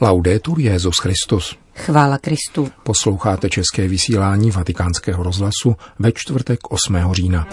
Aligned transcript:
Laudetur 0.00 0.60
Jezus 0.60 0.98
Christus. 0.98 1.56
Chvála 1.74 2.18
Kristu. 2.18 2.68
Posloucháte 2.82 3.48
české 3.48 3.88
vysílání 3.88 4.50
Vatikánského 4.50 5.22
rozhlasu 5.22 5.76
ve 5.98 6.12
čtvrtek 6.12 6.58
8. 6.70 6.96
října. 7.12 7.46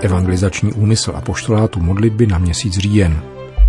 Evangelizační 0.00 0.72
úmysl 0.72 1.12
a 1.16 1.20
poštolátu 1.20 1.80
modlitby 1.80 2.26
na 2.26 2.38
měsíc 2.38 2.78
říjen. 2.78 3.22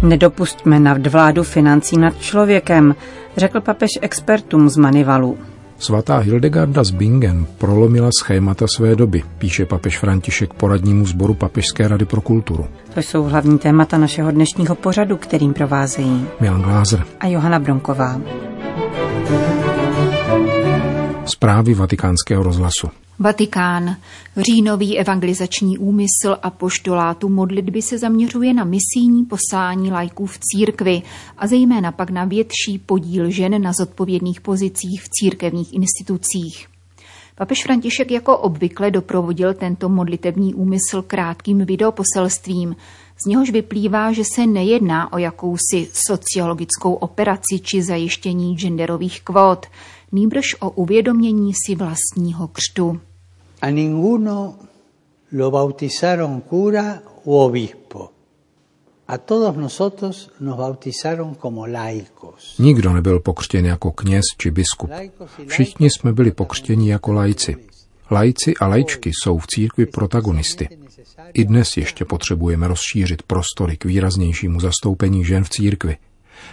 Nedopustme 0.03 0.79
nadvládu 0.79 1.43
financí 1.43 1.97
nad 1.97 2.21
člověkem, 2.21 2.95
řekl 3.37 3.61
papež 3.61 3.89
expertům 4.01 4.69
z 4.69 4.77
Manivalu. 4.77 5.37
Svatá 5.81 6.17
Hildegarda 6.17 6.83
z 6.83 6.91
Bingen 6.91 7.45
prolomila 7.57 8.09
schémata 8.21 8.65
své 8.75 8.95
doby, 8.95 9.23
píše 9.37 9.65
papež 9.65 9.97
František 9.97 10.53
poradnímu 10.53 11.05
sboru 11.05 11.33
Papežské 11.33 11.87
rady 11.87 12.05
pro 12.05 12.21
kulturu. 12.21 12.65
To 12.93 12.99
jsou 12.99 13.23
hlavní 13.23 13.59
témata 13.59 13.97
našeho 13.97 14.31
dnešního 14.31 14.75
pořadu, 14.75 15.17
kterým 15.17 15.53
provázejí 15.53 16.27
Milan 16.39 16.61
Glázer 16.61 17.05
a 17.19 17.27
Johana 17.27 17.59
Bronková. 17.59 18.21
Zprávy 21.31 21.73
vatikánského 21.73 22.43
rozhlasu. 22.43 22.87
Vatikán. 23.19 23.95
Říjnový 24.37 24.99
evangelizační 24.99 25.77
úmysl 25.77 26.37
a 26.43 26.49
poštolátu 26.49 27.29
modlitby 27.29 27.81
se 27.81 27.97
zaměřuje 27.97 28.53
na 28.53 28.63
misijní 28.63 29.25
poslání 29.25 29.91
lajků 29.91 30.25
v 30.25 30.39
církvi 30.39 31.01
a 31.37 31.47
zejména 31.47 31.91
pak 31.91 32.09
na 32.09 32.25
větší 32.25 32.79
podíl 32.85 33.29
žen 33.29 33.61
na 33.61 33.73
zodpovědných 33.73 34.41
pozicích 34.41 35.01
v 35.03 35.09
církevních 35.09 35.73
institucích. 35.73 36.67
Papež 37.35 37.63
František 37.63 38.11
jako 38.11 38.37
obvykle 38.37 38.91
doprovodil 38.91 39.53
tento 39.53 39.89
modlitební 39.89 40.53
úmysl 40.53 41.01
krátkým 41.01 41.65
videoposelstvím, 41.65 42.75
z 43.23 43.25
něhož 43.25 43.49
vyplývá, 43.51 44.11
že 44.11 44.23
se 44.35 44.47
nejedná 44.47 45.13
o 45.13 45.17
jakousi 45.17 45.87
sociologickou 45.93 46.93
operaci 46.93 47.59
či 47.61 47.83
zajištění 47.83 48.55
genderových 48.55 49.21
kvót, 49.21 49.65
nýbrž 50.11 50.55
o 50.59 50.69
uvědomění 50.69 51.53
si 51.65 51.75
vlastního 51.75 52.47
křtu. 52.47 53.01
A 53.61 53.69
ninguno 53.69 54.55
lo 55.31 55.51
bautizaron 55.51 56.41
cura 56.49 56.99
u 57.23 57.37
obispo. 57.37 58.09
A 59.07 59.17
todos 59.17 59.55
nosotros 59.55 60.29
nos 60.39 60.57
bautizaron 60.57 61.35
como 61.35 61.65
laicos. 61.65 62.57
Nikdo 62.59 62.93
nebyl 62.93 63.19
pokřtěn 63.19 63.65
jako 63.65 63.91
kněz 63.91 64.23
či 64.37 64.51
biskup. 64.51 64.89
Všichni 65.47 65.89
jsme 65.89 66.13
byli 66.13 66.31
pokřtěni 66.31 66.91
jako 66.91 67.13
lajci. 67.13 67.55
Lajci 68.11 68.53
a 68.59 68.67
lajčky 68.67 69.11
jsou 69.13 69.37
v 69.37 69.47
církvi 69.47 69.85
protagonisty. 69.85 70.69
I 71.33 71.45
dnes 71.45 71.77
ještě 71.77 72.05
potřebujeme 72.05 72.67
rozšířit 72.67 73.23
prostory 73.23 73.77
k 73.77 73.85
výraznějšímu 73.85 74.59
zastoupení 74.59 75.25
žen 75.25 75.43
v 75.43 75.49
církvi. 75.49 75.97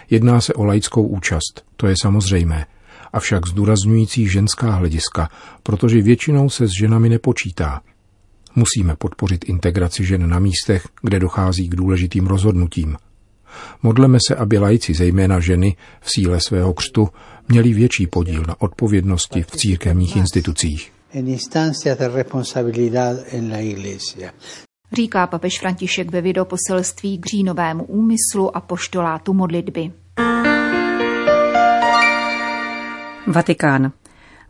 Jedná 0.09 0.41
se 0.41 0.53
o 0.53 0.63
laickou 0.63 1.03
účast, 1.03 1.63
to 1.75 1.87
je 1.87 1.95
samozřejmé, 2.01 2.65
avšak 3.13 3.47
zdůrazňující 3.47 4.27
ženská 4.27 4.71
hlediska, 4.71 5.29
protože 5.63 6.01
většinou 6.01 6.49
se 6.49 6.67
s 6.67 6.71
ženami 6.79 7.09
nepočítá. 7.09 7.81
Musíme 8.55 8.95
podpořit 8.95 9.45
integraci 9.49 10.05
žen 10.05 10.29
na 10.29 10.39
místech, 10.39 10.87
kde 11.01 11.19
dochází 11.19 11.69
k 11.69 11.75
důležitým 11.75 12.27
rozhodnutím. 12.27 12.97
Modleme 13.83 14.17
se, 14.27 14.35
aby 14.35 14.57
lajci, 14.57 14.93
zejména 14.93 15.39
ženy, 15.39 15.75
v 16.01 16.11
síle 16.11 16.39
svého 16.41 16.73
křtu, 16.73 17.09
měli 17.47 17.73
větší 17.73 18.07
podíl 18.07 18.43
na 18.47 18.61
odpovědnosti 18.61 19.43
v 19.43 19.51
církevních 19.51 20.15
institucích. 20.15 20.91
Říká 24.93 25.27
papež 25.27 25.59
František 25.59 26.11
ve 26.11 26.21
videoposelství 26.21 27.17
k 27.17 27.25
říjnovému 27.25 27.83
úmyslu 27.83 28.57
a 28.57 28.61
poštolátu 28.61 29.33
modlitby. 29.33 29.91
Vatikán. 33.29 33.91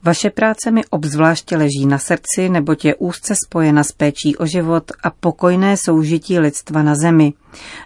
Vaše 0.04 0.30
práce 0.30 0.72
mi 0.72 0.82
obzvláště 0.90 1.58
leží 1.58 1.86
na 1.86 1.98
srdci, 1.98 2.50
neboť 2.50 2.86
je 2.86 2.96
úzce 2.96 3.34
spojena 3.46 3.84
s 3.84 3.92
péčí 3.92 4.38
o 4.38 4.46
život 4.46 4.92
a 5.04 5.10
pokojné 5.10 5.78
soužití 5.78 6.40
lidstva 6.40 6.84
na 6.84 6.96
zemi, 6.96 7.34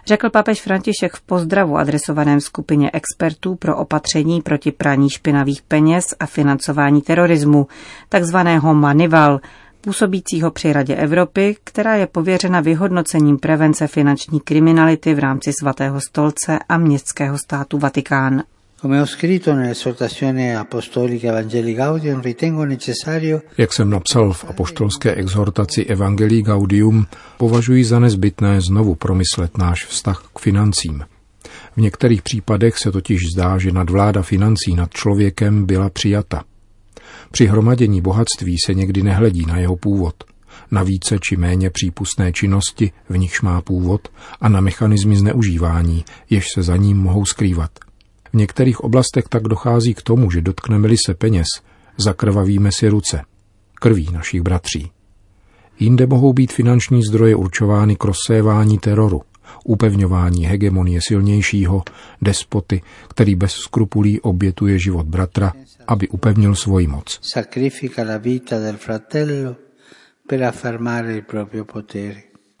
řekl 0.06 0.30
papež 0.30 0.62
František 0.62 1.14
v 1.14 1.20
pozdravu 1.20 1.76
adresovaném 1.76 2.40
skupině 2.40 2.90
expertů 2.92 3.54
pro 3.54 3.76
opatření 3.76 4.42
proti 4.42 4.72
praní 4.72 5.10
špinavých 5.10 5.62
peněz 5.62 6.04
a 6.20 6.26
financování 6.26 7.02
terorismu, 7.02 7.66
takzvaného 8.08 8.74
Manival, 8.74 9.40
působícího 9.80 10.50
při 10.50 10.72
Radě 10.72 10.94
Evropy, 10.94 11.56
která 11.64 11.94
je 11.94 12.06
pověřena 12.06 12.60
vyhodnocením 12.60 13.38
prevence 13.38 13.86
finanční 13.86 14.40
kriminality 14.40 15.14
v 15.14 15.18
rámci 15.18 15.50
svatého 15.60 16.00
stolce 16.00 16.58
a 16.68 16.78
městského 16.78 17.38
státu 17.38 17.78
Vatikán. 17.78 18.42
Jak 23.58 23.72
jsem 23.72 23.90
napsal 23.90 24.32
v 24.32 24.44
apoštolské 24.44 25.14
exhortaci 25.14 25.84
Evangelii 25.84 26.42
Gaudium, 26.42 27.06
považuji 27.38 27.84
za 27.84 27.98
nezbytné 27.98 28.60
znovu 28.60 28.94
promyslet 28.94 29.58
náš 29.58 29.86
vztah 29.86 30.30
k 30.34 30.38
financím. 30.38 31.04
V 31.76 31.80
některých 31.80 32.22
případech 32.22 32.78
se 32.78 32.92
totiž 32.92 33.20
zdá, 33.34 33.58
že 33.58 33.72
nadvláda 33.72 34.22
financí 34.22 34.74
nad 34.74 34.90
člověkem 34.90 35.66
byla 35.66 35.90
přijata. 35.90 36.44
Při 37.30 37.46
hromadění 37.46 38.00
bohatství 38.00 38.56
se 38.66 38.74
někdy 38.74 39.02
nehledí 39.02 39.46
na 39.46 39.58
jeho 39.58 39.76
původ, 39.76 40.14
na 40.70 40.82
více 40.82 41.18
či 41.28 41.36
méně 41.36 41.70
přípustné 41.70 42.32
činnosti, 42.32 42.92
v 43.08 43.18
nichž 43.18 43.42
má 43.42 43.60
původ, 43.60 44.08
a 44.40 44.48
na 44.48 44.60
mechanizmy 44.60 45.16
zneužívání, 45.16 46.04
jež 46.30 46.44
se 46.54 46.62
za 46.62 46.76
ním 46.76 46.98
mohou 46.98 47.24
skrývat. 47.24 47.70
V 48.34 48.36
některých 48.36 48.80
oblastech 48.80 49.24
tak 49.28 49.42
dochází 49.42 49.94
k 49.94 50.02
tomu, 50.02 50.30
že 50.30 50.40
dotkneme-li 50.40 50.96
se 51.06 51.14
peněz, 51.14 51.46
zakrvavíme 51.96 52.72
si 52.72 52.88
ruce, 52.88 53.22
krví 53.74 54.08
našich 54.12 54.42
bratří. 54.42 54.90
Jinde 55.80 56.06
mohou 56.06 56.32
být 56.32 56.52
finanční 56.52 57.02
zdroje 57.08 57.36
určovány 57.36 57.96
k 57.96 58.04
rozsévání 58.04 58.78
teroru, 58.78 59.22
upevňování 59.64 60.46
hegemonie 60.46 61.00
silnějšího, 61.02 61.82
despoty, 62.22 62.82
který 63.08 63.34
bez 63.34 63.52
skrupulí 63.52 64.20
obětuje 64.20 64.78
život 64.78 65.06
bratra, 65.06 65.52
aby 65.86 66.08
upevnil 66.08 66.54
svoji 66.54 66.86
moc. 66.86 67.20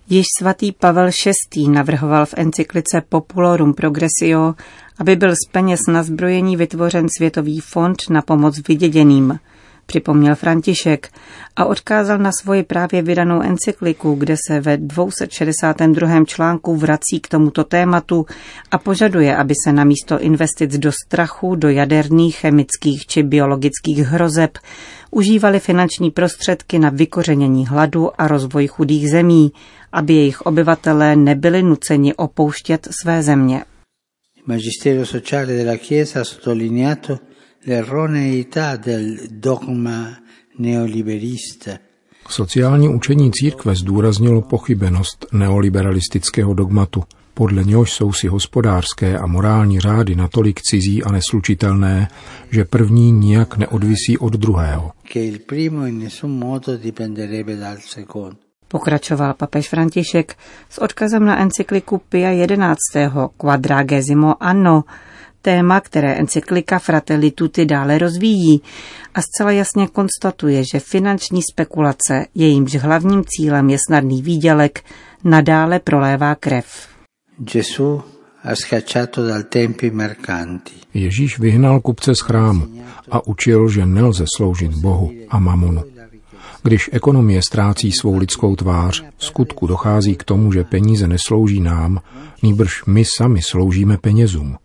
Již 0.08 0.26
svatý 0.40 0.72
Pavel 0.72 1.10
VI. 1.54 1.68
navrhoval 1.68 2.26
v 2.26 2.34
encyklice 2.36 3.02
Populorum 3.08 3.74
Progressio, 3.74 4.54
aby 4.98 5.16
byl 5.16 5.32
z 5.32 5.50
peněz 5.52 5.80
na 5.88 6.02
zbrojení 6.02 6.56
vytvořen 6.56 7.06
Světový 7.16 7.60
fond 7.60 7.96
na 8.10 8.22
pomoc 8.22 8.68
vyděděným, 8.68 9.38
připomněl 9.86 10.34
František 10.34 11.08
a 11.56 11.64
odkázal 11.64 12.18
na 12.18 12.30
svoji 12.40 12.62
právě 12.62 13.02
vydanou 13.02 13.42
encykliku, 13.42 14.14
kde 14.14 14.36
se 14.48 14.60
ve 14.60 14.76
262. 14.76 16.24
článku 16.24 16.76
vrací 16.76 17.20
k 17.20 17.28
tomuto 17.28 17.64
tématu 17.64 18.26
a 18.70 18.78
požaduje, 18.78 19.36
aby 19.36 19.54
se 19.64 19.72
na 19.72 19.84
místo 19.84 20.20
investic 20.20 20.78
do 20.78 20.92
strachu, 20.92 21.54
do 21.54 21.68
jaderných, 21.68 22.36
chemických 22.36 23.06
či 23.06 23.22
biologických 23.22 23.98
hrozeb 23.98 24.58
užívaly 25.10 25.60
finanční 25.60 26.10
prostředky 26.10 26.78
na 26.78 26.90
vykořenění 26.90 27.66
hladu 27.66 28.20
a 28.20 28.28
rozvoj 28.28 28.66
chudých 28.66 29.10
zemí, 29.10 29.52
aby 29.92 30.14
jejich 30.14 30.40
obyvatelé 30.40 31.16
nebyli 31.16 31.62
nuceni 31.62 32.14
opouštět 32.14 32.88
své 33.02 33.22
země. 33.22 33.64
Magisterio 34.46 35.06
sociale 35.06 35.46
della 35.46 35.76
Chiesa 35.76 36.18
ha 36.18 36.24
sottolineato 36.24 37.18
l'erroneità 37.64 38.76
del 38.76 39.28
dogma 39.30 40.18
neoliberista. 40.58 41.78
Sociální 42.28 42.88
učení 42.88 43.32
církve 43.32 43.74
zdůraznilo 43.74 44.42
pochybenost 44.42 45.26
neoliberalistického 45.32 46.54
dogmatu, 46.54 47.04
podle 47.34 47.64
něhož 47.64 47.92
jsou 47.92 48.12
si 48.12 48.28
hospodářské 48.28 49.18
a 49.18 49.26
morální 49.26 49.80
řády 49.80 50.16
natolik 50.16 50.60
cizí 50.60 51.02
a 51.02 51.12
neslučitelné, 51.12 52.08
že 52.50 52.64
první 52.64 53.12
nijak 53.12 53.56
neodvisí 53.56 54.18
od 54.18 54.32
druhého. 54.32 54.92
Pokračoval 58.68 59.34
papež 59.34 59.68
František 59.68 60.36
s 60.70 60.78
odkazem 60.78 61.24
na 61.24 61.38
encykliku 61.38 61.98
Pia 62.08 62.30
11. 62.30 62.78
Quadragesimo 63.36 64.42
anno, 64.42 64.84
téma, 65.44 65.80
které 65.80 66.14
encyklika 66.14 66.78
Fratelli 66.78 67.30
Tutti 67.30 67.66
dále 67.66 67.98
rozvíjí 67.98 68.62
a 69.14 69.22
zcela 69.22 69.50
jasně 69.50 69.86
konstatuje, 69.86 70.64
že 70.72 70.80
finanční 70.80 71.40
spekulace, 71.52 72.26
jejímž 72.34 72.74
hlavním 72.74 73.24
cílem 73.26 73.70
je 73.70 73.78
snadný 73.88 74.22
výdělek, 74.22 74.84
nadále 75.24 75.78
prolévá 75.78 76.34
krev. 76.34 76.88
Ježíš 80.94 81.38
vyhnal 81.38 81.80
kupce 81.80 82.14
z 82.14 82.20
chrámu 82.20 82.66
a 83.10 83.26
učil, 83.26 83.68
že 83.68 83.86
nelze 83.86 84.24
sloužit 84.36 84.74
Bohu 84.74 85.10
a 85.28 85.38
mamonu. 85.38 85.82
Když 86.62 86.90
ekonomie 86.92 87.42
ztrácí 87.42 87.92
svou 87.92 88.16
lidskou 88.16 88.56
tvář, 88.56 89.04
v 89.16 89.24
skutku 89.24 89.66
dochází 89.66 90.16
k 90.16 90.24
tomu, 90.24 90.52
že 90.52 90.64
peníze 90.64 91.08
neslouží 91.08 91.60
nám, 91.60 92.00
nýbrž 92.42 92.84
my 92.86 93.04
sami 93.18 93.40
sloužíme 93.42 93.98
penězům. 93.98 94.56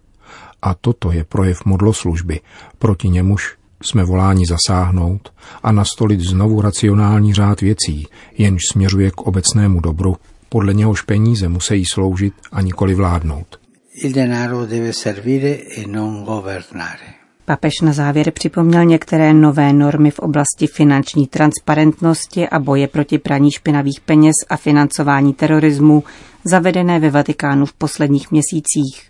A 0.61 0.73
toto 0.73 1.11
je 1.11 1.23
projev 1.23 1.65
modloslužby, 1.65 2.39
proti 2.79 3.09
němuž 3.09 3.55
jsme 3.81 4.03
voláni 4.03 4.45
zasáhnout 4.45 5.33
a 5.63 5.71
nastolit 5.71 6.19
znovu 6.19 6.61
racionální 6.61 7.33
řád 7.33 7.61
věcí, 7.61 8.07
jenž 8.37 8.61
směřuje 8.71 9.11
k 9.11 9.21
obecnému 9.21 9.79
dobru, 9.79 10.15
podle 10.49 10.73
něhož 10.73 11.01
peníze 11.01 11.47
musí 11.47 11.83
sloužit 11.93 12.33
a 12.51 12.61
nikoli 12.61 12.95
vládnout. 12.95 13.59
Il 14.03 14.13
denaro 14.13 14.65
deve 14.65 14.93
servire 14.93 15.49
e 15.49 15.87
non 15.87 16.23
governare. 16.23 17.19
Papež 17.45 17.73
na 17.81 17.93
závěr 17.93 18.31
připomněl 18.31 18.85
některé 18.85 19.33
nové 19.33 19.73
normy 19.73 20.11
v 20.11 20.19
oblasti 20.19 20.67
finanční 20.67 21.27
transparentnosti 21.27 22.49
a 22.49 22.59
boje 22.59 22.87
proti 22.87 23.17
praní 23.17 23.51
špinavých 23.51 23.99
peněz 24.05 24.35
a 24.49 24.57
financování 24.57 25.33
terorismu, 25.33 26.03
zavedené 26.43 26.99
ve 26.99 27.09
Vatikánu 27.09 27.65
v 27.65 27.73
posledních 27.73 28.31
měsících. 28.31 29.09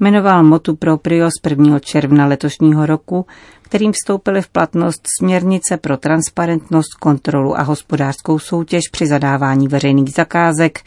Jmenoval 0.00 0.44
motu 0.44 0.76
proprio 0.76 1.28
z 1.28 1.50
1. 1.50 1.78
června 1.78 2.26
letošního 2.26 2.86
roku, 2.86 3.26
kterým 3.62 3.92
vstoupily 3.92 4.42
v 4.42 4.48
platnost 4.48 5.08
směrnice 5.18 5.76
pro 5.76 5.96
transparentnost, 5.96 6.94
kontrolu 7.00 7.58
a 7.58 7.62
hospodářskou 7.62 8.38
soutěž 8.38 8.82
při 8.92 9.06
zadávání 9.06 9.68
veřejných 9.68 10.12
zakázek, 10.12 10.80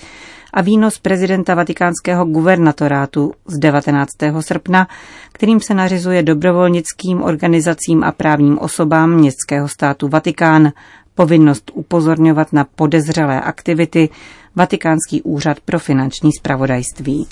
a 0.55 0.61
výnos 0.61 0.99
prezidenta 0.99 1.55
vatikánského 1.55 2.25
guvernatorátu 2.25 3.33
z 3.47 3.59
19. 3.59 4.09
srpna, 4.39 4.87
kterým 5.31 5.59
se 5.59 5.73
nařizuje 5.73 6.23
dobrovolnickým 6.23 7.23
organizacím 7.23 8.03
a 8.03 8.11
právním 8.11 8.59
osobám 8.59 9.11
městského 9.11 9.67
státu 9.67 10.07
Vatikán 10.07 10.71
povinnost 11.15 11.71
upozorňovat 11.73 12.53
na 12.53 12.65
podezřelé 12.75 13.41
aktivity 13.41 14.09
Vatikánský 14.55 15.21
úřad 15.21 15.59
pro 15.59 15.79
finanční 15.79 16.31
spravodajství. 16.39 17.27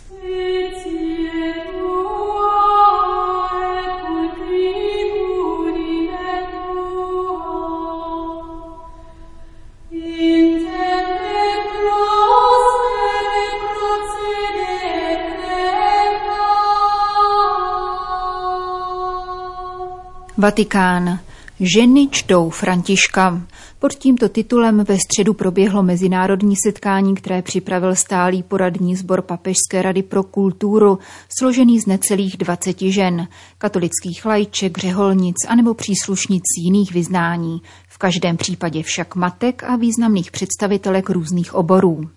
Vatikán. 20.44 21.20
Ženy 21.60 22.08
čtou 22.12 22.50
Františka. 22.50 23.42
Pod 23.80 23.94
tímto 23.94 24.30
titulem 24.30 24.84
ve 24.84 24.98
středu 24.98 25.34
proběhlo 25.34 25.84
mezinárodní 25.84 26.56
setkání, 26.56 27.16
které 27.16 27.42
připravil 27.42 27.96
stálý 27.96 28.44
poradní 28.44 28.96
sbor 28.96 29.22
Papežské 29.22 29.82
rady 29.82 30.04
pro 30.04 30.24
kulturu, 30.24 31.00
složený 31.38 31.80
z 31.80 31.86
necelých 31.86 32.38
20 32.38 32.82
žen, 32.82 33.28
katolických 33.58 34.26
lajček, 34.26 34.78
řeholnic 34.78 35.36
anebo 35.48 35.74
příslušnic 35.74 36.44
jiných 36.64 36.94
vyznání, 36.94 37.62
v 37.88 37.98
každém 37.98 38.38
případě 38.38 38.84
však 38.84 39.16
matek 39.16 39.64
a 39.64 39.76
významných 39.76 40.32
představitelek 40.32 41.10
různých 41.10 41.54
oborů. 41.54 42.10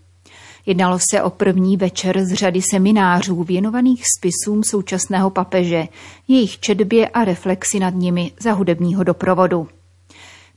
Jednalo 0.66 0.98
se 1.10 1.22
o 1.22 1.30
první 1.30 1.76
večer 1.76 2.24
z 2.24 2.34
řady 2.34 2.60
seminářů 2.70 3.42
věnovaných 3.42 4.02
spisům 4.18 4.64
současného 4.64 5.30
papeže, 5.30 5.88
jejich 6.28 6.60
četbě 6.60 7.08
a 7.08 7.24
reflexi 7.24 7.80
nad 7.80 7.94
nimi 7.94 8.32
za 8.40 8.52
hudebního 8.52 9.04
doprovodu. 9.04 9.68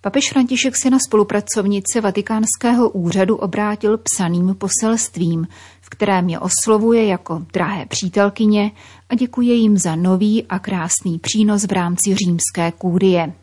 Papež 0.01 0.29
František 0.29 0.75
se 0.75 0.89
na 0.89 0.97
spolupracovnice 1.07 2.01
Vatikánského 2.01 2.89
úřadu 2.89 3.35
obrátil 3.35 3.97
psaným 3.97 4.55
poselstvím, 4.55 5.47
v 5.81 5.89
kterém 5.89 6.29
je 6.29 6.39
oslovuje 6.39 7.05
jako 7.05 7.45
drahé 7.53 7.85
přítelkyně 7.85 8.71
a 9.09 9.15
děkuje 9.15 9.53
jim 9.53 9.77
za 9.77 9.95
nový 9.95 10.45
a 10.49 10.59
krásný 10.59 11.19
přínos 11.19 11.63
v 11.63 11.71
rámci 11.71 12.15
římské 12.15 12.71
kůrie. 12.77 13.33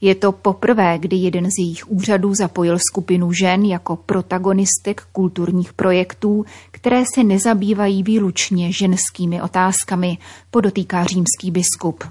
Je 0.00 0.14
to 0.14 0.32
poprvé, 0.32 0.98
kdy 0.98 1.16
jeden 1.16 1.50
z 1.50 1.58
jejich 1.58 1.90
úřadů 1.90 2.34
zapojil 2.34 2.78
skupinu 2.90 3.32
žen 3.32 3.64
jako 3.64 3.96
protagonistek 3.96 5.02
kulturních 5.12 5.72
projektů, 5.72 6.44
které 6.70 7.04
se 7.14 7.24
nezabývají 7.24 8.02
výlučně 8.02 8.72
ženskými 8.72 9.42
otázkami, 9.42 10.18
podotýká 10.50 11.04
římský 11.04 11.50
biskup. 11.50 12.04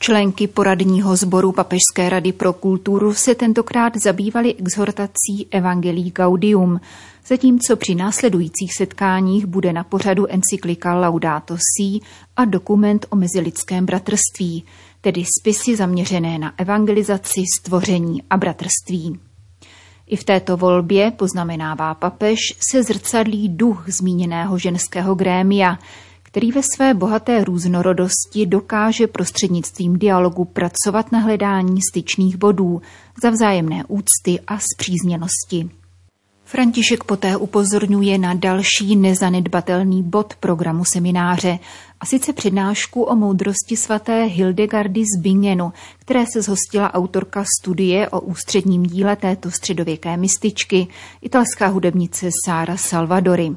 Členky 0.00 0.46
poradního 0.46 1.16
sboru 1.16 1.52
Papežské 1.52 2.08
rady 2.08 2.32
pro 2.32 2.52
kulturu 2.52 3.14
se 3.14 3.34
tentokrát 3.34 3.92
zabývaly 4.04 4.54
exhortací 4.54 5.46
Evangelii 5.50 6.10
Gaudium, 6.10 6.80
zatímco 7.26 7.76
při 7.76 7.94
následujících 7.94 8.74
setkáních 8.76 9.46
bude 9.46 9.72
na 9.72 9.84
pořadu 9.84 10.26
encyklika 10.32 10.94
Laudato 10.94 11.56
Si 11.56 12.00
a 12.36 12.44
dokument 12.44 13.06
o 13.10 13.16
mezilidském 13.16 13.86
bratrství– 13.86 14.64
tedy 15.00 15.24
spisy 15.40 15.76
zaměřené 15.76 16.38
na 16.38 16.52
evangelizaci, 16.58 17.44
stvoření 17.58 18.22
a 18.30 18.36
bratrství. 18.36 19.18
I 20.06 20.16
v 20.16 20.24
této 20.24 20.56
volbě, 20.56 21.10
poznamenává 21.10 21.94
papež, 21.94 22.38
se 22.70 22.82
zrcadlí 22.82 23.48
duch 23.48 23.84
zmíněného 23.88 24.58
ženského 24.58 25.14
grémia, 25.14 25.78
který 26.22 26.52
ve 26.52 26.60
své 26.62 26.94
bohaté 26.94 27.44
různorodosti 27.44 28.46
dokáže 28.46 29.06
prostřednictvím 29.06 29.98
dialogu 29.98 30.44
pracovat 30.44 31.12
na 31.12 31.18
hledání 31.18 31.80
styčných 31.90 32.36
bodů 32.36 32.82
za 33.22 33.30
vzájemné 33.30 33.84
úcty 33.88 34.40
a 34.46 34.58
zpřízněnosti. 34.58 35.70
František 36.44 37.04
poté 37.04 37.36
upozorňuje 37.36 38.18
na 38.18 38.34
další 38.34 38.96
nezanedbatelný 38.96 40.02
bod 40.02 40.34
programu 40.40 40.84
semináře, 40.84 41.58
a 42.00 42.06
sice 42.06 42.32
přednášku 42.32 43.02
o 43.02 43.16
moudrosti 43.16 43.76
svaté 43.76 44.24
Hildegardy 44.24 45.04
z 45.04 45.20
Bingenu, 45.20 45.72
které 45.98 46.24
se 46.32 46.42
zhostila 46.42 46.94
autorka 46.94 47.44
studie 47.60 48.08
o 48.08 48.20
ústředním 48.20 48.82
díle 48.82 49.16
této 49.16 49.50
středověké 49.50 50.16
mističky, 50.16 50.86
italská 51.22 51.66
hudebnice 51.66 52.30
Sára 52.46 52.76
Salvadory. 52.76 53.56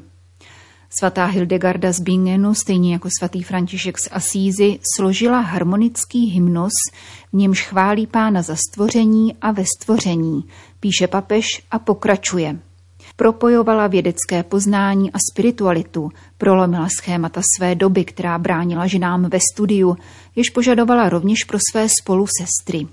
Svatá 0.90 1.26
Hildegarda 1.26 1.92
z 1.92 2.00
Bingenu, 2.00 2.54
stejně 2.54 2.92
jako 2.92 3.08
svatý 3.18 3.42
František 3.42 3.98
z 3.98 4.08
Asízy, 4.12 4.78
složila 4.96 5.40
harmonický 5.40 6.26
hymnos, 6.26 6.72
v 7.32 7.36
němž 7.36 7.62
chválí 7.62 8.06
pána 8.06 8.42
za 8.42 8.56
stvoření 8.56 9.36
a 9.40 9.52
ve 9.52 9.64
stvoření, 9.78 10.44
píše 10.80 11.06
papež 11.06 11.46
a 11.70 11.78
pokračuje– 11.78 12.58
Propojovala 13.22 13.86
vědecké 13.86 14.42
poznání 14.42 15.12
a 15.12 15.18
spiritualitu, 15.30 16.10
prolomila 16.38 16.88
schémata 16.98 17.40
své 17.56 17.74
doby, 17.74 18.04
která 18.04 18.38
bránila 18.38 18.86
ženám 18.86 19.22
ve 19.22 19.38
studiu, 19.52 19.96
jež 20.36 20.50
požadovala 20.50 21.08
rovněž 21.08 21.44
pro 21.44 21.58
své 21.70 21.88
spolusestry. 22.02 22.86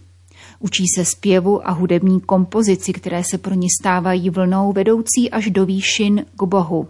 Učí 0.60 0.84
se 0.96 1.06
zpěvu 1.06 1.68
a 1.68 1.72
hudební 1.72 2.22
kompozici, 2.22 2.94
které 2.94 3.24
se 3.24 3.38
pro 3.38 3.54
ní 3.54 3.68
stávají 3.82 4.30
vlnou 4.30 4.72
vedoucí 4.72 5.32
až 5.32 5.50
do 5.50 5.66
výšin 5.66 6.26
k 6.36 6.44
Bohu. 6.44 6.88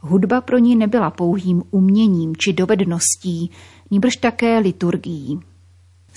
Hudba 0.00 0.40
pro 0.40 0.58
ní 0.58 0.76
nebyla 0.76 1.10
pouhým 1.10 1.62
uměním 1.70 2.36
či 2.36 2.52
dovedností, 2.52 3.50
níbrž 3.90 4.16
také 4.16 4.58
liturgií. 4.58 5.40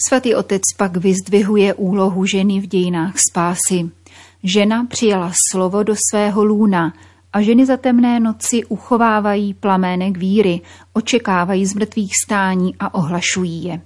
Svatý 0.07 0.35
otec 0.35 0.61
pak 0.77 0.97
vyzdvihuje 0.97 1.73
úlohu 1.73 2.25
ženy 2.25 2.59
v 2.59 2.67
dějinách 2.67 3.13
spásy. 3.29 3.89
Žena 4.45 4.85
přijala 4.85 5.31
slovo 5.51 5.83
do 5.83 5.95
svého 6.11 6.43
lůna 6.43 6.93
a 7.33 7.41
ženy 7.41 7.65
za 7.65 7.77
temné 7.77 8.19
noci 8.19 8.65
uchovávají 8.65 9.53
plamének 9.53 10.17
víry, 10.17 10.61
očekávají 10.93 11.65
z 11.65 11.73
mrtvých 11.73 12.11
stání 12.25 12.75
a 12.79 12.93
ohlašují 12.93 13.63
je. 13.63 13.81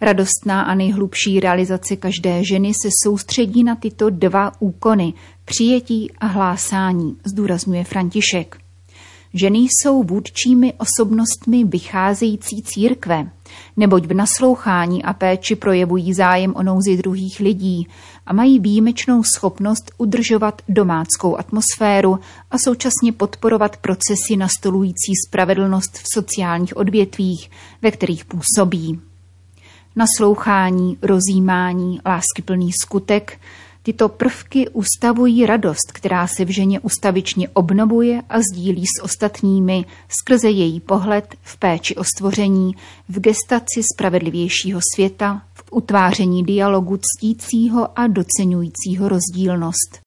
Radostná 0.00 0.62
a 0.62 0.74
nejhlubší 0.74 1.40
realizace 1.40 1.96
každé 1.96 2.44
ženy 2.44 2.72
se 2.82 2.88
soustředí 3.04 3.64
na 3.64 3.74
tyto 3.74 4.10
dva 4.10 4.52
úkony, 4.60 5.12
přijetí 5.44 6.10
a 6.18 6.26
hlásání, 6.26 7.16
zdůrazňuje 7.24 7.84
František. 7.84 8.58
Ženy 9.34 9.58
jsou 9.58 10.02
vůdčími 10.02 10.74
osobnostmi 10.74 11.64
vycházející 11.64 12.62
církve, 12.62 13.30
neboť 13.76 14.06
v 14.06 14.14
naslouchání 14.14 15.04
a 15.04 15.12
péči 15.12 15.56
projevují 15.56 16.14
zájem 16.14 16.54
o 16.56 16.62
nouzi 16.62 16.96
druhých 16.96 17.40
lidí 17.40 17.88
a 18.26 18.32
mají 18.32 18.58
výjimečnou 18.58 19.22
schopnost 19.22 19.90
udržovat 19.98 20.62
domáckou 20.68 21.36
atmosféru 21.36 22.18
a 22.50 22.58
současně 22.64 23.12
podporovat 23.12 23.76
procesy 23.76 24.36
nastolující 24.36 25.12
spravedlnost 25.28 25.98
v 25.98 26.04
sociálních 26.14 26.76
odvětvích, 26.76 27.50
ve 27.82 27.90
kterých 27.90 28.24
působí. 28.24 29.00
Naslouchání, 29.96 30.98
rozjímání, 31.02 32.00
láskyplný 32.06 32.70
skutek– 32.82 33.40
Tyto 33.82 34.08
prvky 34.08 34.68
ustavují 34.68 35.46
radost, 35.46 35.92
která 35.92 36.26
se 36.26 36.44
v 36.44 36.50
ženě 36.50 36.80
ustavičně 36.80 37.48
obnovuje 37.48 38.22
a 38.28 38.38
sdílí 38.38 38.84
s 38.86 39.02
ostatními 39.02 39.84
skrze 40.08 40.50
její 40.50 40.80
pohled 40.80 41.34
v 41.42 41.56
péči 41.56 41.96
o 41.96 42.04
stvoření, 42.04 42.72
v 43.08 43.20
gestaci 43.20 43.82
spravedlivějšího 43.94 44.80
světa, 44.94 45.42
v 45.54 45.64
utváření 45.70 46.44
dialogu 46.44 46.98
ctícího 47.02 47.98
a 47.98 48.06
docenujícího 48.06 49.08
rozdílnost. 49.08 50.00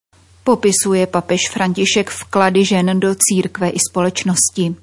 Popisuje 0.43 1.07
papež 1.07 1.49
František 1.49 2.09
vklady 2.09 2.65
žen 2.65 2.99
do 2.99 3.15
církve 3.15 3.69
i 3.69 3.77
společnosti. 3.89 4.75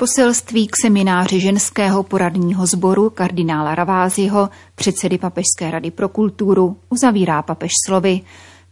Poselství 0.00 0.66
k 0.66 0.70
semináři 0.82 1.40
ženského 1.40 2.02
poradního 2.02 2.66
sboru 2.66 3.10
kardinála 3.10 3.74
Raváziho, 3.74 4.48
předsedy 4.74 5.18
Papežské 5.18 5.70
rady 5.70 5.90
pro 5.90 6.08
kulturu, 6.08 6.76
uzavírá 6.90 7.42
papež 7.42 7.70
slovy. 7.86 8.20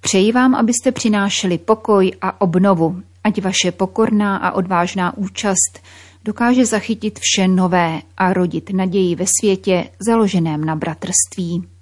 Přeji 0.01 0.33
vám, 0.33 0.55
abyste 0.55 0.93
přinášeli 0.93 1.59
pokoj 1.59 2.13
a 2.21 2.41
obnovu, 2.41 3.03
ať 3.25 3.43
vaše 3.43 3.73
pokorná 3.73 4.37
a 4.37 4.53
odvážná 4.53 5.17
účast 5.17 5.83
dokáže 6.25 6.67
zachytit 6.67 7.19
vše 7.19 7.49
nové 7.49 8.03
a 8.17 8.33
rodit 8.33 8.71
naději 8.71 9.15
ve 9.15 9.25
světě 9.41 9.91
založeném 10.01 10.65
na 10.65 10.77
bratrství. 10.77 11.78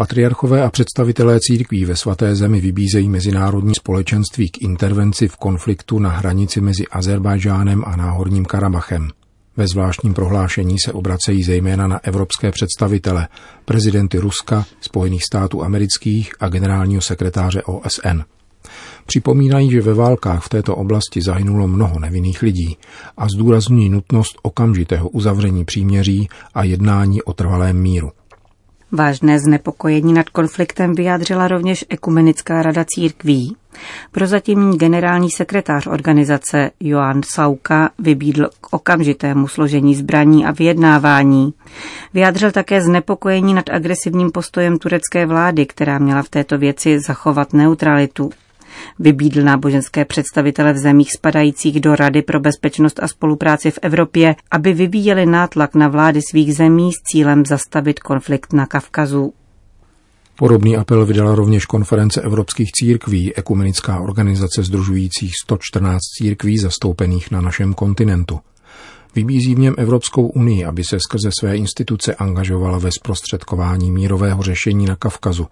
Patriarchové 0.00 0.62
a 0.62 0.70
představitelé 0.70 1.40
církví 1.40 1.84
ve 1.84 1.96
svaté 1.96 2.34
zemi 2.34 2.60
vybízejí 2.60 3.08
mezinárodní 3.08 3.74
společenství 3.74 4.48
k 4.48 4.62
intervenci 4.62 5.28
v 5.28 5.36
konfliktu 5.36 5.98
na 5.98 6.10
hranici 6.10 6.60
mezi 6.60 6.86
Azerbajdžánem 6.86 7.84
a 7.86 7.96
Náhorním 7.96 8.44
Karabachem. 8.44 9.08
Ve 9.56 9.66
zvláštním 9.68 10.14
prohlášení 10.14 10.76
se 10.84 10.92
obracejí 10.92 11.42
zejména 11.42 11.86
na 11.86 12.04
evropské 12.04 12.50
představitele, 12.50 13.28
prezidenty 13.64 14.18
Ruska, 14.18 14.66
Spojených 14.80 15.24
států 15.24 15.62
amerických 15.62 16.32
a 16.40 16.48
generálního 16.48 17.02
sekretáře 17.02 17.62
OSN. 17.62 18.20
Připomínají, 19.06 19.70
že 19.70 19.82
ve 19.82 19.94
válkách 19.94 20.44
v 20.44 20.48
této 20.48 20.76
oblasti 20.76 21.22
zahynulo 21.22 21.68
mnoho 21.68 21.98
nevinných 21.98 22.42
lidí 22.42 22.76
a 23.16 23.28
zdůrazňují 23.28 23.88
nutnost 23.88 24.38
okamžitého 24.42 25.08
uzavření 25.08 25.64
příměří 25.64 26.28
a 26.54 26.64
jednání 26.64 27.22
o 27.22 27.32
trvalém 27.32 27.76
míru. 27.76 28.10
Vážné 28.92 29.38
znepokojení 29.38 30.12
nad 30.12 30.28
konfliktem 30.28 30.94
vyjádřila 30.94 31.48
rovněž 31.48 31.84
Ekumenická 31.88 32.62
rada 32.62 32.84
církví. 32.84 33.56
Prozatímní 34.12 34.78
generální 34.78 35.30
sekretář 35.30 35.86
organizace 35.86 36.70
Joan 36.80 37.20
Sauka 37.24 37.90
vybídl 37.98 38.50
k 38.60 38.72
okamžitému 38.72 39.48
složení 39.48 39.94
zbraní 39.94 40.46
a 40.46 40.50
vyjednávání. 40.50 41.54
Vyjádřil 42.14 42.50
také 42.50 42.82
znepokojení 42.82 43.54
nad 43.54 43.70
agresivním 43.70 44.30
postojem 44.30 44.78
turecké 44.78 45.26
vlády, 45.26 45.66
která 45.66 45.98
měla 45.98 46.22
v 46.22 46.28
této 46.28 46.58
věci 46.58 47.00
zachovat 47.00 47.52
neutralitu. 47.52 48.30
Vybídl 48.98 49.42
náboženské 49.42 50.04
představitele 50.04 50.72
v 50.72 50.78
zemích 50.78 51.12
spadajících 51.12 51.80
do 51.80 51.96
Rady 51.96 52.22
pro 52.22 52.40
bezpečnost 52.40 53.00
a 53.02 53.08
spolupráci 53.08 53.70
v 53.70 53.78
Evropě, 53.82 54.36
aby 54.50 54.72
vyvíjeli 54.72 55.26
nátlak 55.26 55.74
na 55.74 55.88
vlády 55.88 56.20
svých 56.30 56.54
zemí 56.54 56.92
s 56.92 57.02
cílem 57.02 57.46
zastavit 57.46 58.00
konflikt 58.00 58.52
na 58.52 58.66
Kavkazu. 58.66 59.32
Podobný 60.38 60.76
apel 60.76 61.06
vydala 61.06 61.34
rovněž 61.34 61.64
konference 61.64 62.20
evropských 62.20 62.72
církví, 62.72 63.34
ekumenická 63.34 64.00
organizace 64.00 64.62
združujících 64.62 65.32
114 65.44 66.00
církví 66.00 66.58
zastoupených 66.58 67.30
na 67.30 67.40
našem 67.40 67.74
kontinentu. 67.74 68.40
Vybízí 69.14 69.54
v 69.54 69.58
něm 69.58 69.74
Evropskou 69.78 70.26
unii, 70.26 70.64
aby 70.64 70.84
se 70.84 71.00
skrze 71.00 71.30
své 71.40 71.56
instituce 71.56 72.14
angažovala 72.14 72.78
ve 72.78 72.90
zprostředkování 72.92 73.90
mírového 73.90 74.42
řešení 74.42 74.86
na 74.86 74.96
Kavkazu. 74.96 75.46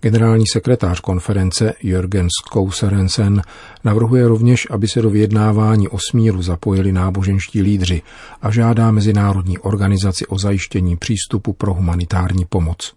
Generální 0.00 0.44
sekretář 0.52 1.00
konference 1.00 1.74
Jürgen 1.82 2.28
Skouserensen 2.42 3.42
navrhuje 3.84 4.28
rovněž, 4.28 4.66
aby 4.70 4.88
se 4.88 5.02
do 5.02 5.10
vyjednávání 5.10 5.88
o 5.88 5.98
smíru 6.10 6.42
zapojili 6.42 6.92
náboženští 6.92 7.62
lídři 7.62 8.02
a 8.42 8.50
žádá 8.50 8.90
mezinárodní 8.90 9.58
organizaci 9.58 10.26
o 10.26 10.38
zajištění 10.38 10.96
přístupu 10.96 11.52
pro 11.52 11.74
humanitární 11.74 12.44
pomoc. 12.44 12.94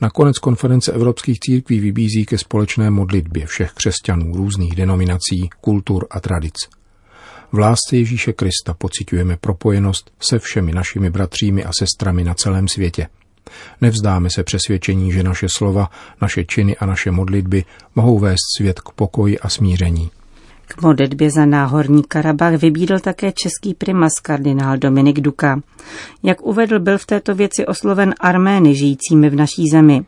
Nakonec 0.00 0.38
konference 0.38 0.92
evropských 0.92 1.40
církví 1.40 1.80
vybízí 1.80 2.26
ke 2.26 2.38
společné 2.38 2.90
modlitbě 2.90 3.46
všech 3.46 3.72
křesťanů 3.72 4.36
různých 4.36 4.74
denominací, 4.74 5.50
kultur 5.60 6.06
a 6.10 6.20
tradic. 6.20 6.54
V 7.52 7.58
lásce 7.58 7.96
Ježíše 7.96 8.32
Krista 8.32 8.74
pocitujeme 8.74 9.36
propojenost 9.36 10.10
se 10.20 10.38
všemi 10.38 10.72
našimi 10.72 11.10
bratřími 11.10 11.64
a 11.64 11.70
sestrami 11.78 12.24
na 12.24 12.34
celém 12.34 12.68
světě– 12.68 13.06
Nevzdáme 13.80 14.28
se 14.30 14.42
přesvědčení, 14.42 15.12
že 15.12 15.22
naše 15.22 15.46
slova, 15.56 15.90
naše 16.22 16.44
činy 16.44 16.76
a 16.76 16.86
naše 16.86 17.10
modlitby 17.10 17.64
mohou 17.94 18.18
vést 18.18 18.56
svět 18.56 18.80
k 18.80 18.90
pokoji 18.90 19.38
a 19.38 19.48
smíření. 19.48 20.10
K 20.68 20.82
modlitbě 20.82 21.30
za 21.30 21.46
náhorní 21.46 22.02
Karabach 22.08 22.54
vybídl 22.54 22.98
také 22.98 23.32
český 23.32 23.74
primas 23.74 24.12
kardinál 24.22 24.76
Dominik 24.76 25.20
Duka. 25.20 25.60
Jak 26.22 26.42
uvedl, 26.42 26.80
byl 26.80 26.98
v 26.98 27.06
této 27.06 27.34
věci 27.34 27.66
osloven 27.66 28.14
Armény 28.20 28.74
žijícími 28.74 29.30
v 29.30 29.36
naší 29.36 29.68
zemi. 29.72 30.04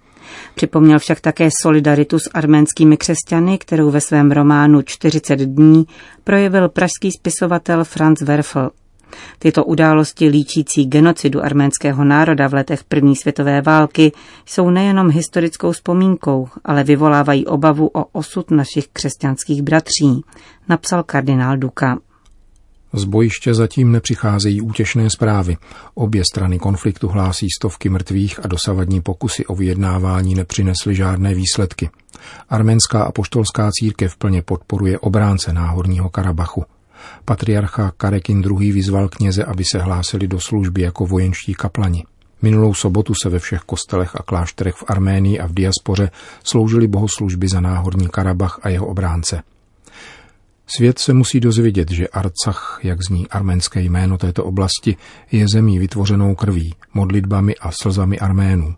Připomněl 0.55 0.99
však 0.99 1.21
také 1.21 1.49
solidaritu 1.63 2.19
s 2.19 2.31
arménskými 2.35 2.97
křesťany, 2.97 3.59
kterou 3.59 3.91
ve 3.91 4.01
svém 4.01 4.31
románu 4.31 4.83
40 4.83 5.37
dní 5.41 5.87
projevil 6.25 6.69
pražský 6.69 7.13
spisovatel 7.13 7.85
Franz 7.85 8.21
Werfel. 8.21 8.71
Tyto 9.39 9.65
události 9.65 10.29
líčící 10.29 10.87
genocidu 10.87 11.45
arménského 11.45 12.05
národa 12.05 12.49
v 12.49 12.55
letech 12.55 12.85
první 12.85 13.17
světové 13.17 13.63
války 13.63 14.13
jsou 14.47 14.71
nejenom 14.71 15.11
historickou 15.11 15.73
vzpomínkou, 15.73 16.49
ale 16.65 16.85
vyvolávají 16.85 17.47
obavu 17.47 17.91
o 17.95 18.05
osud 18.05 18.51
našich 18.51 18.89
křesťanských 18.93 19.63
bratří, 19.63 20.25
napsal 20.69 21.03
kardinál 21.03 21.57
Duka. 21.57 21.99
Z 22.93 23.05
bojiště 23.05 23.55
zatím 23.55 23.93
nepřicházejí 23.93 24.61
útěšné 24.61 25.11
zprávy. 25.11 25.57
Obě 25.95 26.23
strany 26.33 26.59
konfliktu 26.59 27.09
hlásí 27.09 27.47
stovky 27.59 27.89
mrtvých 27.89 28.45
a 28.45 28.49
dosavadní 28.49 29.01
pokusy 29.01 29.47
o 29.47 29.55
vyjednávání 29.55 30.35
nepřinesly 30.35 30.95
žádné 30.95 31.35
výsledky. 31.35 31.91
Arménská 32.49 33.03
apoštolská 33.03 33.71
církev 33.73 34.17
plně 34.17 34.43
podporuje 34.43 34.99
obránce 34.99 35.53
náhorního 35.53 36.09
Karabachu. 36.09 36.65
Patriarcha 37.25 37.93
Karekin 37.97 38.43
II. 38.61 38.73
vyzval 38.73 39.09
kněze, 39.09 39.45
aby 39.45 39.65
se 39.73 39.79
hlásili 39.79 40.29
do 40.29 40.41
služby 40.41 40.83
jako 40.83 41.07
vojenští 41.07 41.55
kaplani. 41.55 42.05
Minulou 42.43 42.75
sobotu 42.75 43.13
se 43.23 43.29
ve 43.29 43.39
všech 43.39 43.61
kostelech 43.61 44.17
a 44.17 44.23
klášterech 44.23 44.75
v 44.75 44.85
Arménii 44.89 45.41
a 45.41 45.47
v 45.47 45.55
diaspoře 45.55 46.11
sloužili 46.45 46.89
bohoslužby 46.89 47.49
za 47.49 47.61
náhorní 47.61 48.09
Karabach 48.09 48.61
a 48.63 48.69
jeho 48.69 48.87
obránce. 48.87 49.43
Svět 50.77 50.99
se 50.99 51.15
musí 51.15 51.41
dozvědět, 51.41 51.91
že 51.91 52.09
Arcach, 52.09 52.81
jak 52.83 52.99
zní 53.09 53.29
arménské 53.29 53.81
jméno 53.81 54.19
této 54.19 54.45
oblasti, 54.45 54.97
je 55.33 55.47
zemí 55.53 55.79
vytvořenou 55.79 56.35
krví, 56.35 56.75
modlitbami 56.95 57.57
a 57.57 57.71
slzami 57.83 58.19
Arménů. 58.19 58.75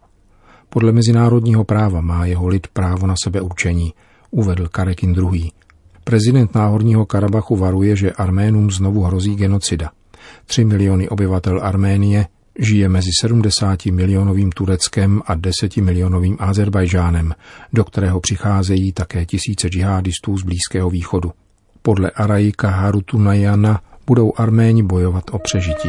Podle 0.69 0.93
mezinárodního 0.93 1.65
práva 1.65 2.01
má 2.01 2.27
jeho 2.27 2.49
lid 2.49 2.67
právo 2.67 3.07
na 3.07 3.15
sebe 3.25 3.41
určení, 3.41 3.95
uvedl 4.31 4.69
Karekin 4.69 5.15
II. 5.15 5.51
Prezident 6.05 6.55
Náhorního 6.55 7.07
Karabachu 7.07 7.57
varuje, 7.57 7.97
že 7.97 8.13
Arménům 8.13 8.71
znovu 8.71 9.03
hrozí 9.03 9.37
genocida. 9.37 9.91
Tři 10.47 10.65
miliony 10.65 11.09
obyvatel 11.09 11.61
Arménie 11.63 12.27
žije 12.59 12.89
mezi 12.89 13.11
70 13.21 13.87
milionovým 13.87 14.53
Tureckem 14.53 15.23
a 15.27 15.35
10 15.35 15.77
milionovým 15.77 16.37
Azerbajžánem, 16.41 17.35
do 17.73 17.85
kterého 17.85 18.21
přicházejí 18.21 18.93
také 18.93 19.27
tisíce 19.27 19.69
džihadistů 19.69 20.39
z 20.39 20.43
Blízkého 20.43 20.91
východu. 20.91 21.33
Podle 21.83 22.11
Araika 22.11 22.71
Harutunajana 22.71 23.81
budou 24.07 24.33
Arméni 24.37 24.83
bojovat 24.83 25.25
o 25.31 25.39
přežití. 25.39 25.89